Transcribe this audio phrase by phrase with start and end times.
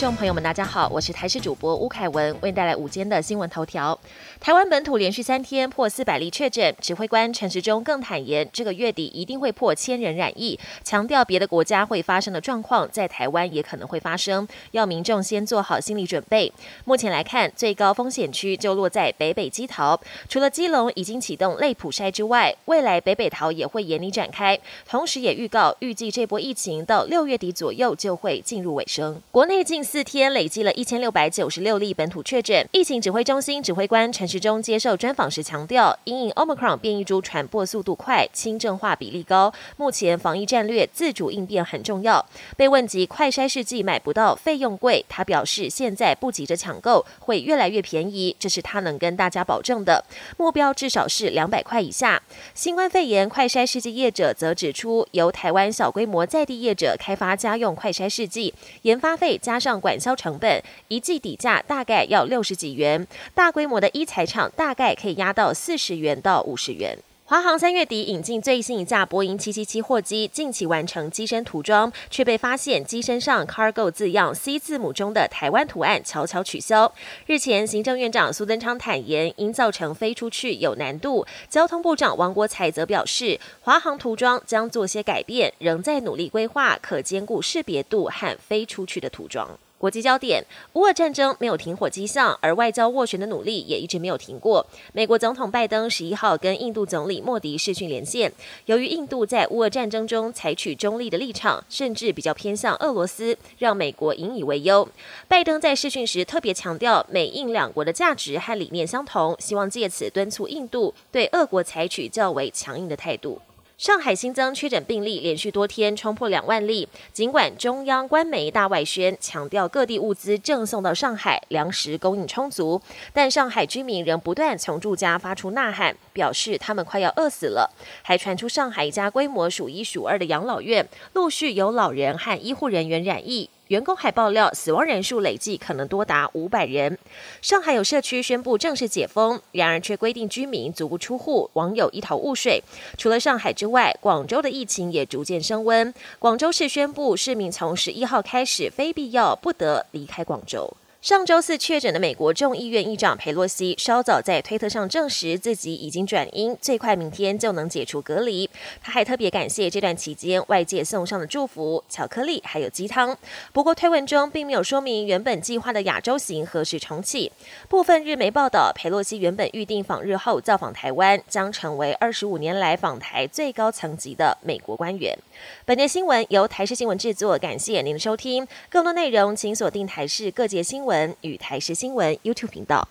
[0.00, 4.00] 众朋友们，大家好，我是台视主播吴凯文，为您带来午间的新闻头条。
[4.40, 16.50] 台湾本土连续三天破四百例确诊，指挥官陈时中更坦言，这个月底一定会破千人染疫，强调别的国家会发生的状况，在台湾也可能会发生，要民众先做好心理准备。
[16.86, 24.58] 目前来看，最高风险区就落在北北基桃，除了基隆已经启动类普筛之外，未来北北桃也会严厉展开，
[24.88, 29.20] 同时也预告预计这波疫情到六月底左右就会进入尾声。
[29.30, 32.64] 国内近四天累计了一千六百九十六例本土确诊。
[32.70, 42.24] 疫情指挥中心指挥官陈时中接受专访时强调，因应 Omicron 变异株传播速度快、轻症化比例高，目前防疫战略自主应变很重要。
[42.56, 50.04] 被问及快筛试剂买不到、费用贵，他表示现在不急着抢购，会越来越便宜，这是他能跟大家保证的。
[50.36, 52.22] 目标至少是两百块以下。
[52.54, 59.36] 新冠肺炎快筛试剂业者则指出，由台湾小规模在地业者开发家用快筛试剂，研发费。
[59.36, 66.98] 加上管销成本，一季底价大概要六十几元，大规模的一材厂大概可以压到四十元到五十元。
[67.24, 76.92] 华航三月底引进最新一架波音七七七货机，近期完成机身涂装，却被发现机身上 cargo 字样 C 字母中的台湾图案悄悄取消。
[77.26, 81.24] 日前，行政院长苏贞昌坦言，因造成飞出去有难度。
[81.48, 89.56] 交通部长王国才则表示，华航涂装将做些改变，仍在努力规划可兼顾识别度和飞出去的涂装。
[89.80, 94.66] 国际焦点：乌俄战争没有停火迹象，而外交斡旋的努力也一直没有停过。
[94.92, 98.30] 美国总统拜登十一号跟印度总理莫迪视讯连线，
[98.66, 104.86] 由于印度在乌俄战争中采取中立的立场，甚至比较偏向俄罗斯，让美国引以为忧。
[105.26, 113.40] 拜登在视讯时特别强调，美印两国的价值和理念相同，希望借此敦促印度对俄国采取较为强硬的态度。
[113.80, 122.82] 上海新增确诊病例连续多天冲破两万例，尽管中央官媒大外宣强调各地物资正送到上海，粮食供应充足，
[123.14, 127.70] 但上海居民仍不断从住家发出呐喊，表示他们快要饿死了。
[128.02, 133.48] 还传出上海一家规模数一数二的养老院，陆续有老人和医护人员染疫。
[133.70, 136.98] 员工还爆料，死亡人数累计可能多达五百人。
[137.40, 142.60] 上海有社区宣布正式解封，然而却规定居民足不出户，网友一头雾水。
[142.98, 145.94] 除了上海之外，广州的疫情也逐渐升温。
[146.18, 150.76] 广州市宣布，市民从十一号开始，非必要不得离开广州。
[151.02, 158.48] 上周四确诊的美国众议院议长佩洛西，稍早在推特上证实自己已经转阴，最快明天就能解除隔离。
[158.82, 163.16] 他还特别感谢这段期间外界送上的祝福、巧克力还有鸡汤。
[163.50, 167.32] 不过推文中并没有说明原本计划的亚洲行何时重启。
[167.66, 175.18] 部分日媒报道，佩洛西原本预定访日后造访台湾，将成为二十五年来访台最高层级的美国官员。
[175.64, 178.46] 本节新闻由台视新闻制作，感谢您的收听。
[178.68, 182.88] 更多内容请锁定台视各界新闻文与台视新闻 YouTube 频道。